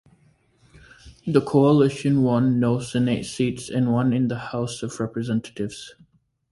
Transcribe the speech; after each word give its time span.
The 1.27 1.41
coalition 1.41 2.23
won 2.23 2.59
no 2.59 2.79
Senate 2.79 3.23
seats 3.23 3.69
and 3.69 3.93
one 3.93 4.13
in 4.13 4.29
the 4.29 4.39
House 4.49 4.81
of 4.81 4.99
Representatives. 4.99 5.93